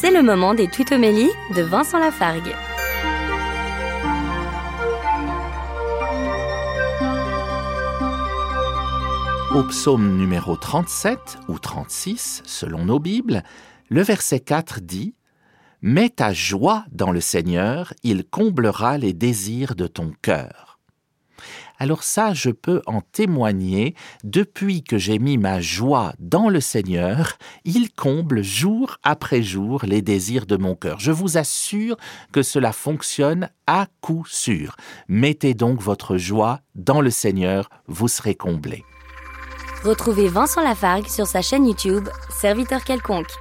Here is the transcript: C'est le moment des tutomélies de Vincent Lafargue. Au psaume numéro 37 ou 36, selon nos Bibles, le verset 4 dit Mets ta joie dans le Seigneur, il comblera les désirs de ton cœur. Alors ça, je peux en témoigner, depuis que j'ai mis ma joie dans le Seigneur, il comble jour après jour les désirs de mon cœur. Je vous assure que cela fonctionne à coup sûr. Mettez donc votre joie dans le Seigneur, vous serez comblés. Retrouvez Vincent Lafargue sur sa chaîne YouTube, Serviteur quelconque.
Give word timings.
C'est 0.00 0.10
le 0.10 0.22
moment 0.22 0.54
des 0.54 0.66
tutomélies 0.66 1.28
de 1.54 1.60
Vincent 1.60 1.98
Lafargue. 1.98 2.54
Au 9.54 9.62
psaume 9.64 10.16
numéro 10.16 10.56
37 10.56 11.18
ou 11.48 11.58
36, 11.58 12.40
selon 12.46 12.86
nos 12.86 12.98
Bibles, 12.98 13.42
le 13.90 14.00
verset 14.00 14.40
4 14.40 14.80
dit 14.80 15.14
Mets 15.82 16.08
ta 16.08 16.32
joie 16.32 16.86
dans 16.90 17.12
le 17.12 17.20
Seigneur, 17.20 17.92
il 18.02 18.24
comblera 18.24 18.96
les 18.96 19.12
désirs 19.12 19.74
de 19.74 19.86
ton 19.86 20.12
cœur. 20.22 20.69
Alors 21.80 22.02
ça, 22.02 22.34
je 22.34 22.50
peux 22.50 22.82
en 22.86 23.00
témoigner, 23.00 23.94
depuis 24.22 24.84
que 24.84 24.98
j'ai 24.98 25.18
mis 25.18 25.38
ma 25.38 25.62
joie 25.62 26.12
dans 26.18 26.50
le 26.50 26.60
Seigneur, 26.60 27.38
il 27.64 27.90
comble 27.90 28.42
jour 28.42 28.98
après 29.02 29.42
jour 29.42 29.80
les 29.86 30.02
désirs 30.02 30.44
de 30.44 30.58
mon 30.58 30.74
cœur. 30.74 31.00
Je 31.00 31.10
vous 31.10 31.38
assure 31.38 31.96
que 32.32 32.42
cela 32.42 32.72
fonctionne 32.72 33.48
à 33.66 33.86
coup 34.02 34.26
sûr. 34.28 34.76
Mettez 35.08 35.54
donc 35.54 35.80
votre 35.80 36.18
joie 36.18 36.60
dans 36.74 37.00
le 37.00 37.10
Seigneur, 37.10 37.70
vous 37.86 38.08
serez 38.08 38.34
comblés. 38.34 38.84
Retrouvez 39.82 40.28
Vincent 40.28 40.62
Lafargue 40.62 41.08
sur 41.08 41.26
sa 41.26 41.40
chaîne 41.40 41.66
YouTube, 41.66 42.10
Serviteur 42.28 42.84
quelconque. 42.84 43.32